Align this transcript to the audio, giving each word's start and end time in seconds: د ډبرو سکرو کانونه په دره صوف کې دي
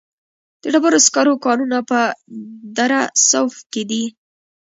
د 0.61 0.63
ډبرو 0.73 0.99
سکرو 1.07 1.33
کانونه 1.45 1.77
په 1.89 1.99
دره 2.77 3.01
صوف 3.29 3.53
کې 3.71 3.83
دي 3.89 4.03